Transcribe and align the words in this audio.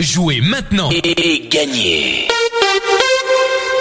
Jouez 0.00 0.40
maintenant 0.40 0.90
et 0.90 1.48
gagnez 1.48 2.26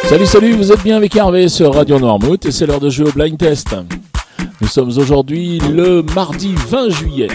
Salut 0.04 0.28
salut, 0.28 0.52
vous 0.52 0.72
êtes 0.72 0.84
bien 0.84 0.96
avec 0.96 1.16
Hervé 1.16 1.50
sur 1.50 1.74
Radio 1.74 1.98
Noirmouth 1.98 2.46
et 2.46 2.52
c'est 2.52 2.68
l'heure 2.68 2.80
de 2.80 2.92
jouer 2.92 3.10
au 3.10 3.12
blind 3.12 3.36
test. 3.36 3.76
Nous 4.62 4.68
sommes 4.68 4.96
aujourd'hui 5.00 5.58
le 5.72 6.04
mardi 6.14 6.54
20 6.70 6.90
juillet. 6.90 7.30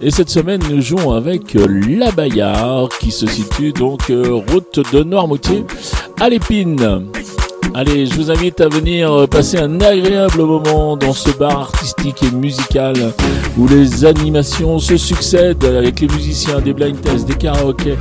Et 0.00 0.10
cette 0.10 0.30
semaine, 0.30 0.62
nous 0.70 0.80
jouons 0.80 1.12
avec 1.12 1.54
La 1.86 2.12
Bayard, 2.12 2.88
qui 2.98 3.10
se 3.10 3.26
situe 3.26 3.72
donc 3.72 4.08
euh, 4.08 4.42
route 4.48 4.80
de 4.90 5.02
Noirmoutier 5.02 5.66
à 6.18 6.30
l'Épine. 6.30 7.10
Allez, 7.76 8.06
je 8.06 8.14
vous 8.14 8.30
invite 8.30 8.60
à 8.60 8.68
venir 8.68 9.12
euh, 9.12 9.26
passer 9.26 9.58
un 9.58 9.80
agréable 9.80 10.44
moment 10.44 10.96
dans 10.96 11.12
ce 11.12 11.32
bar 11.32 11.58
artistique 11.58 12.22
et 12.22 12.30
musical 12.30 12.94
où 13.58 13.66
les 13.66 14.04
animations 14.04 14.78
se 14.78 14.96
succèdent 14.96 15.64
avec 15.64 15.98
les 15.98 16.06
musiciens, 16.06 16.60
des 16.60 16.72
blind 16.72 17.00
tests, 17.00 17.26
des 17.26 17.34
karaokés, 17.34 17.96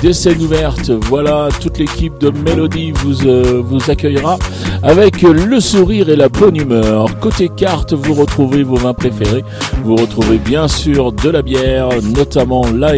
des 0.00 0.14
scènes 0.14 0.40
ouvertes. 0.40 0.90
Voilà, 1.10 1.50
toute 1.60 1.76
l'équipe 1.76 2.16
de 2.16 2.30
Mélodie 2.30 2.92
vous, 2.92 3.26
euh, 3.26 3.60
vous 3.62 3.90
accueillera 3.90 4.38
avec 4.82 5.20
le 5.20 5.60
sourire 5.60 6.08
et 6.08 6.16
la 6.16 6.30
bonne 6.30 6.56
humeur. 6.56 7.06
Côté 7.20 7.50
carte, 7.50 7.92
vous 7.92 8.14
retrouvez 8.14 8.62
vos 8.62 8.76
vins 8.76 8.94
préférés. 8.94 9.44
Vous 9.84 9.96
retrouvez 9.96 10.38
bien 10.38 10.68
sûr 10.68 11.12
de 11.12 11.28
la 11.28 11.42
bière, 11.42 11.90
notamment 12.02 12.64
la 12.74 12.96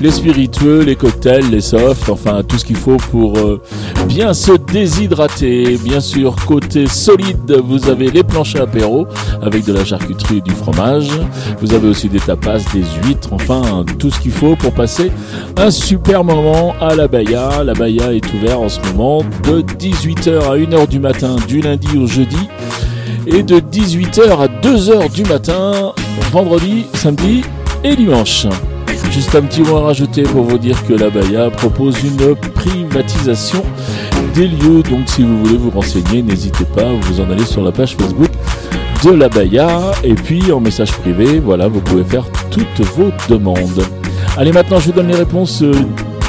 les 0.00 0.10
spiritueux, 0.10 0.82
les 0.82 0.96
cocktails, 0.96 1.50
les 1.50 1.60
softs, 1.60 2.08
enfin 2.08 2.42
tout 2.42 2.58
ce 2.58 2.64
qu'il 2.64 2.76
faut 2.76 2.96
pour 3.10 3.36
euh, 3.38 3.60
bien 4.06 4.32
se 4.34 4.52
déshydrater. 4.52 5.78
Bien 5.82 6.00
sûr, 6.00 6.36
côté 6.46 6.86
solide, 6.86 7.60
vous 7.64 7.88
avez 7.88 8.10
les 8.10 8.22
planchers 8.22 8.62
apéro 8.62 9.06
avec 9.42 9.64
de 9.64 9.72
la 9.72 9.84
charcuterie 9.84 10.38
et 10.38 10.40
du 10.40 10.52
fromage. 10.52 11.10
Vous 11.60 11.74
avez 11.74 11.88
aussi 11.88 12.08
des 12.08 12.20
tapas, 12.20 12.58
des 12.72 12.84
huîtres, 13.04 13.32
enfin 13.32 13.84
tout 13.98 14.10
ce 14.10 14.20
qu'il 14.20 14.32
faut 14.32 14.56
pour 14.56 14.72
passer 14.72 15.10
un 15.56 15.70
super 15.70 16.24
moment 16.24 16.74
à 16.80 16.94
la 16.94 17.08
Baïa. 17.08 17.64
La 17.64 17.74
Baïa 17.74 18.12
est 18.12 18.34
ouverte 18.34 18.58
en 18.58 18.68
ce 18.68 18.80
moment 18.92 19.22
de 19.44 19.62
18h 19.62 20.40
à 20.42 20.56
1h 20.56 20.88
du 20.88 21.00
matin 21.00 21.36
du 21.46 21.60
lundi 21.60 21.98
au 21.98 22.06
jeudi 22.06 22.48
et 23.26 23.42
de 23.42 23.60
18h 23.60 24.30
à 24.30 24.46
2h 24.46 25.12
du 25.12 25.24
matin 25.24 25.92
vendredi, 26.32 26.86
samedi 26.94 27.42
et 27.84 27.96
dimanche. 27.96 28.46
Juste 29.10 29.34
un 29.34 29.42
petit 29.42 29.62
mot 29.62 29.76
à 29.76 29.80
rajouter 29.82 30.22
pour 30.22 30.44
vous 30.44 30.58
dire 30.58 30.76
que 30.86 30.92
la 30.92 31.10
Baïa 31.10 31.50
propose 31.50 31.96
une 32.04 32.36
privatisation 32.54 33.64
des 34.34 34.46
lieux. 34.46 34.82
Donc 34.82 35.08
si 35.08 35.22
vous 35.22 35.38
voulez 35.44 35.56
vous 35.56 35.70
renseigner, 35.70 36.22
n'hésitez 36.22 36.64
pas, 36.64 36.92
vous 36.92 37.20
en 37.20 37.30
allez 37.30 37.44
sur 37.44 37.62
la 37.62 37.72
page 37.72 37.96
Facebook 37.96 38.30
de 39.04 39.10
la 39.10 39.28
Baïa. 39.28 39.92
Et 40.04 40.14
puis 40.14 40.52
en 40.52 40.60
message 40.60 40.92
privé, 40.92 41.40
voilà, 41.40 41.66
vous 41.68 41.80
pouvez 41.80 42.04
faire 42.04 42.24
toutes 42.50 42.86
vos 42.96 43.10
demandes. 43.28 43.82
Allez, 44.36 44.52
maintenant 44.52 44.78
je 44.78 44.86
vous 44.86 44.92
donne 44.92 45.08
les 45.08 45.16
réponses 45.16 45.64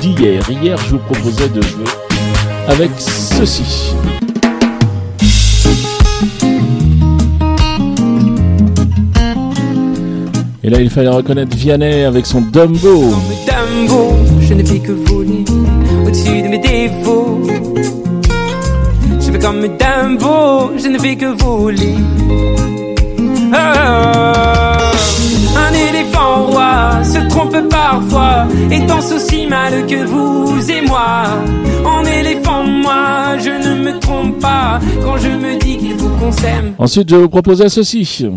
d'hier. 0.02 0.44
Hier, 0.50 0.78
je 0.78 0.92
vous 0.92 1.00
proposais 1.00 1.50
de 1.50 1.62
jouer 1.62 1.86
avec 2.68 2.90
ceci. 2.98 3.94
Et 10.62 10.70
là, 10.70 10.82
il 10.82 10.90
fallait 10.90 11.10
reconnaître 11.10 11.56
Vianney 11.56 12.04
avec 12.04 12.26
son 12.26 12.42
Dumbo. 12.42 13.14
Dumbo, 13.48 14.14
je 14.42 14.54
ne 14.54 14.64
fais 14.64 14.80
que 14.80 14.92
voler 14.92 15.46
au-dessus 16.06 16.42
de 16.42 16.48
mes 16.50 16.58
défauts. 16.60 17.40
Je 19.22 19.32
fais 19.32 19.40
comme 19.40 19.62
Dumbo, 19.62 20.72
je 20.78 20.88
ne 20.90 21.00
fais 21.00 21.16
que 21.16 21.28
voler. 21.42 21.96
Ah, 23.54 24.92
un 25.56 25.74
éléphant 25.74 26.48
roi 26.48 27.04
se 27.04 27.20
trompe 27.30 27.56
parfois 27.70 28.46
et 28.70 28.80
danse 28.82 29.14
aussi 29.14 29.48
mal 29.48 29.86
que 29.88 30.06
vous 30.06 30.70
et 30.70 30.82
moi. 30.86 31.24
En 31.86 32.04
éléphant, 32.04 32.64
moi, 32.64 33.38
je 33.40 33.50
ne 33.50 33.82
me 33.82 34.00
trompe 34.00 34.40
pas 34.40 34.80
quand 35.04 35.18
je 35.18 35.30
me 35.30 35.58
dis 35.58 35.78
qu'il 35.78 35.96
qu'on 35.96 36.32
s'aime. 36.32 36.74
Ensuite, 36.78 37.10
je 37.10 37.16
vous 37.16 37.30
proposais 37.30 37.70
ceci. 37.70 38.28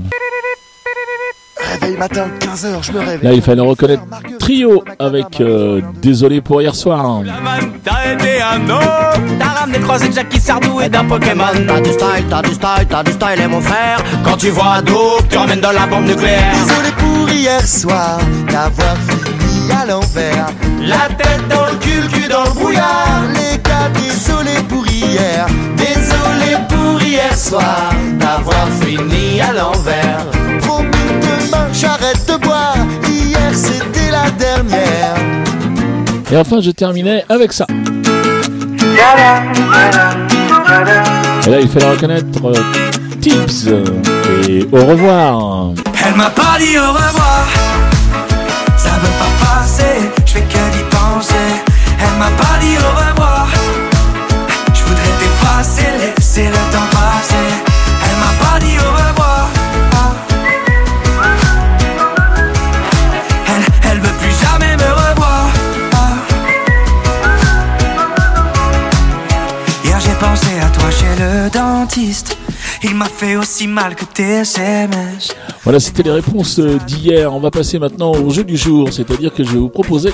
Réveil 1.83 1.99
matin, 1.99 2.27
15h, 2.39 2.83
je 2.83 2.93
me 2.93 2.99
réveille. 3.01 3.19
Là, 3.23 3.33
il 3.33 3.43
fallait 3.43 3.61
reconnaître 3.61 4.05
Trio 4.39 4.85
avec 5.01 5.41
euh, 5.41 5.81
Désolé 6.01 6.41
pour 6.41 6.63
hier 6.63 6.75
soir. 6.77 7.23
T'as 7.83 8.13
été 8.13 8.41
un 8.41 8.71
homme 8.71 9.39
T'as 9.39 9.61
ramené 9.61 9.79
croisé 9.81 10.09
de 10.09 10.15
Jackie 10.15 10.39
Sardou 10.39 10.81
et 10.81 10.89
d'un 10.89 11.05
Pokémon 11.05 11.45
T'as 11.67 11.81
du 11.81 11.91
style, 11.91 12.25
t'as 12.31 12.43
du 12.43 12.55
style, 12.55 12.87
t'as 12.89 13.03
du 13.03 13.13
style 13.13 13.41
et 13.43 13.47
mon 13.49 13.61
frère 13.61 13.99
Quand 14.25 14.37
tu 14.37 14.51
vois 14.51 14.81
Dope, 14.83 15.29
tu 15.29 15.39
ramènes 15.39 15.61
de 15.61 15.75
la 15.75 15.87
bombe 15.87 16.07
nucléaire 16.07 16.53
Désolé 16.53 16.91
pour 16.99 17.29
hier 17.31 17.67
soir, 17.67 18.19
d'avoir 18.49 18.97
fini 18.97 19.73
à 19.73 19.87
l'envers. 19.87 20.47
La 20.81 21.09
tête 21.17 21.49
dans 21.49 21.67
le 21.67 21.79
cul, 21.79 22.22
Et 36.33 36.37
enfin, 36.39 36.63
je 36.63 36.71
terminais 36.71 37.27
avec 37.29 37.53
ça. 37.53 37.67
Et 41.47 41.51
là, 41.51 41.61
il 41.61 41.69
fallait 41.69 41.91
reconnaître 41.91 42.47
euh, 42.47 42.55
Tips 43.21 43.67
et 44.49 44.67
au 44.73 44.83
revoir. 44.87 45.73
Elle 46.07 46.15
m'a 46.15 46.31
pas 46.31 46.57
dit 46.59 46.79
au 46.79 46.89
revoir 46.89 47.47
Ça 48.79 48.93
veut 48.93 49.19
pas 49.19 49.45
passer, 49.45 50.11
je 50.25 50.33
fais 50.33 50.41
que 50.41 50.71
d'y 50.75 50.83
penser 50.91 51.35
Elle 52.01 52.19
m'a 52.19 52.31
pas 52.43 52.52
Il 72.83 72.97
m'a 72.97 73.05
fait 73.05 73.37
aussi 73.37 73.69
mal 73.69 73.95
que 73.95 74.05
Voilà, 75.63 75.79
c'était 75.79 76.03
les 76.03 76.11
réponses 76.11 76.59
euh, 76.59 76.79
d'hier. 76.85 77.33
On 77.33 77.39
va 77.39 77.53
passer 77.53 77.79
maintenant 77.79 78.11
au 78.11 78.31
jeu 78.31 78.43
du 78.43 78.57
jour, 78.57 78.93
c'est-à-dire 78.93 79.33
que 79.33 79.45
je 79.45 79.51
vais 79.51 79.59
vous 79.59 79.69
proposer 79.69 80.13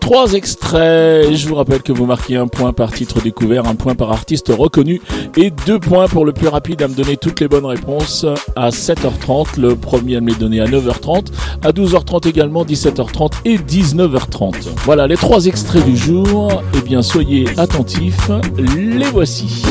trois 0.00 0.34
extraits. 0.34 1.34
Je 1.34 1.48
vous 1.48 1.54
rappelle 1.54 1.80
que 1.82 1.92
vous 1.92 2.04
marquez 2.04 2.36
un 2.36 2.46
point 2.46 2.74
par 2.74 2.92
titre 2.92 3.22
découvert, 3.22 3.66
un 3.66 3.74
point 3.74 3.94
par 3.94 4.12
artiste 4.12 4.52
reconnu 4.54 5.00
et 5.38 5.50
deux 5.50 5.78
points 5.78 6.08
pour 6.08 6.26
le 6.26 6.32
plus 6.32 6.48
rapide 6.48 6.82
à 6.82 6.88
me 6.88 6.94
donner 6.94 7.16
toutes 7.16 7.40
les 7.40 7.48
bonnes 7.48 7.64
réponses 7.64 8.26
à 8.54 8.68
7h30. 8.68 9.58
Le 9.58 9.76
premier 9.76 10.16
à 10.16 10.20
me 10.20 10.28
les 10.28 10.34
donner 10.34 10.60
à 10.60 10.66
9h30, 10.66 11.28
à 11.62 11.70
12h30 11.70 12.28
également, 12.28 12.64
17h30 12.64 13.32
et 13.46 13.56
19h30. 13.56 14.56
Voilà 14.84 15.06
les 15.06 15.16
trois 15.16 15.46
extraits 15.46 15.86
du 15.86 15.96
jour. 15.96 16.62
Eh 16.76 16.82
bien, 16.82 17.00
soyez 17.00 17.46
attentifs. 17.56 18.30
Les 18.76 19.08
voici. 19.10 19.64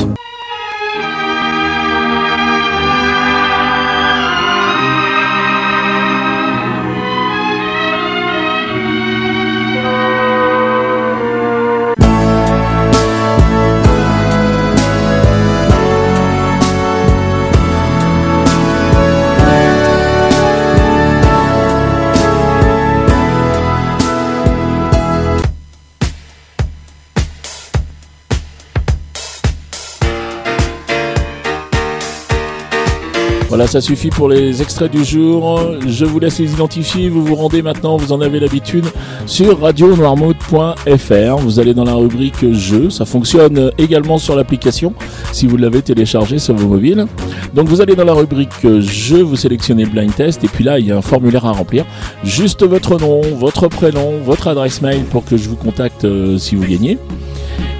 Voilà, 33.55 33.67
ça 33.67 33.81
suffit 33.81 34.09
pour 34.09 34.29
les 34.29 34.63
extraits 34.63 34.91
du 34.91 35.05
jour. 35.05 35.61
Je 35.85 36.05
vous 36.05 36.17
laisse 36.17 36.39
les 36.39 36.51
identifier. 36.53 37.07
Vous 37.07 37.23
vous 37.23 37.35
rendez 37.35 37.61
maintenant, 37.61 37.97
vous 37.97 38.11
en 38.11 38.19
avez 38.19 38.39
l'habitude, 38.39 38.85
sur 39.27 39.61
radionoirmouth.fr. 39.61 41.37
Vous 41.37 41.59
allez 41.59 41.75
dans 41.75 41.83
la 41.83 41.93
rubrique 41.93 42.51
jeux. 42.51 42.89
Ça 42.89 43.05
fonctionne 43.05 43.69
également 43.77 44.17
sur 44.17 44.35
l'application 44.35 44.95
si 45.33 45.45
vous 45.45 45.57
l'avez 45.57 45.83
téléchargé 45.83 46.39
sur 46.39 46.55
vos 46.55 46.67
mobiles. 46.67 47.05
Donc 47.53 47.67
vous 47.67 47.79
allez 47.79 47.95
dans 47.95 48.05
la 48.05 48.13
rubrique 48.13 48.67
jeux, 48.79 49.21
vous 49.21 49.35
sélectionnez 49.35 49.85
blind 49.85 50.15
test 50.15 50.43
et 50.43 50.47
puis 50.47 50.63
là 50.63 50.79
il 50.79 50.87
y 50.87 50.91
a 50.91 50.97
un 50.97 51.03
formulaire 51.03 51.45
à 51.45 51.51
remplir. 51.51 51.85
Juste 52.23 52.63
votre 52.63 52.99
nom, 52.99 53.21
votre 53.37 53.67
prénom, 53.67 54.13
votre 54.25 54.47
adresse 54.47 54.81
mail 54.81 55.03
pour 55.03 55.25
que 55.25 55.37
je 55.37 55.47
vous 55.47 55.57
contacte 55.57 56.05
euh, 56.05 56.39
si 56.39 56.55
vous 56.55 56.65
gagnez. 56.65 56.97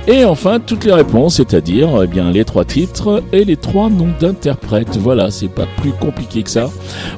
Et 0.06 0.26
enfin, 0.26 0.60
toutes 0.60 0.84
les 0.84 0.92
réponses, 0.92 1.36
c'est-à-dire 1.36 1.90
eh 2.04 2.08
bien 2.08 2.30
les 2.30 2.44
trois 2.44 2.66
titres 2.66 3.24
et 3.32 3.46
les 3.46 3.56
trois 3.56 3.90
noms 3.90 4.12
d'interprètes. 4.20 4.98
Voilà, 4.98 5.32
c'est 5.32 5.48
pas 5.48 5.68
plus 5.78 5.94
compliqué 5.94 6.44
que 6.44 6.50
ça. 6.50 6.70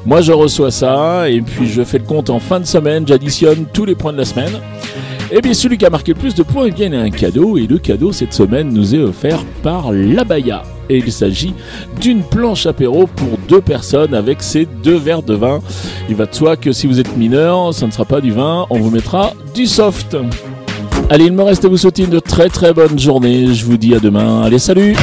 Moi, 0.04 0.20
je 0.20 0.30
reçois 0.30 0.70
ça 0.70 1.28
et 1.28 1.40
puis 1.40 1.66
je 1.66 1.82
fais 1.82 1.98
le 1.98 2.04
compte 2.04 2.30
en 2.30 2.38
fin 2.38 2.60
de 2.60 2.64
semaine. 2.64 3.04
J'additionne 3.06 3.66
tous 3.72 3.84
les 3.84 3.96
points 3.96 4.12
de 4.12 4.18
la 4.18 4.24
semaine. 4.24 4.52
Et 5.32 5.38
eh 5.38 5.40
bien 5.40 5.54
celui 5.54 5.76
qui 5.76 5.84
a 5.84 5.90
marqué 5.90 6.12
le 6.12 6.20
plus 6.20 6.36
de 6.36 6.44
points, 6.44 6.68
il 6.68 6.94
a 6.94 7.00
un 7.00 7.10
cadeau. 7.10 7.58
Et 7.58 7.66
le 7.66 7.78
cadeau 7.78 8.12
cette 8.12 8.32
semaine 8.32 8.68
nous 8.68 8.94
est 8.94 9.02
offert 9.02 9.44
par 9.64 9.90
l'Abaya. 9.90 10.62
Et 10.88 10.98
il 10.98 11.10
s'agit 11.10 11.54
d'une 12.00 12.22
planche 12.22 12.66
apéro 12.66 13.08
pour 13.08 13.36
deux 13.48 13.60
personnes 13.60 14.14
avec 14.14 14.40
ces 14.44 14.64
deux 14.84 14.96
verres 14.96 15.24
de 15.24 15.34
vin. 15.34 15.58
Il 16.08 16.14
va 16.14 16.26
de 16.26 16.34
soi 16.34 16.56
que 16.56 16.70
si 16.70 16.86
vous 16.86 17.00
êtes 17.00 17.16
mineur, 17.16 17.74
ça 17.74 17.88
ne 17.88 17.90
sera 17.90 18.04
pas 18.04 18.20
du 18.20 18.30
vin, 18.30 18.66
on 18.70 18.78
vous 18.78 18.90
mettra 18.90 19.32
du 19.56 19.66
soft. 19.66 20.16
Allez, 21.08 21.26
il 21.26 21.32
me 21.32 21.42
reste 21.42 21.64
à 21.64 21.68
vous 21.68 21.76
souhaiter 21.76 22.02
une 22.02 22.20
très 22.20 22.48
très 22.48 22.74
bonne 22.74 22.98
journée. 22.98 23.54
Je 23.54 23.64
vous 23.64 23.76
dis 23.76 23.94
à 23.94 24.00
demain. 24.00 24.42
Allez, 24.42 24.58
salut 24.58 24.96